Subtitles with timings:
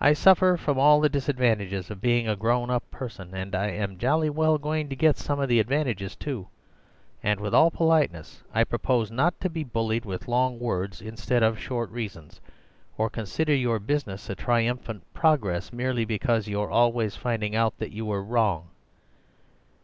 [0.00, 4.28] I suffer from all the disadvantages of being a grown up person, and I'm jolly
[4.28, 6.48] well going to get some of the advantages too;
[7.22, 11.60] and with all politeness I propose not to be bullied with long words instead of
[11.60, 12.40] short reasons,
[12.98, 18.04] or consider your business a triumphant progress merely because you're always finding out that you
[18.04, 18.70] were wrong.